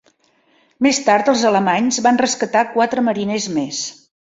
Més 0.85 0.99
tard, 1.09 1.29
els 1.33 1.43
alemanys 1.51 2.01
van 2.07 2.19
rescatar 2.23 2.65
quatre 2.73 3.07
mariners 3.11 3.49
més. 3.61 3.87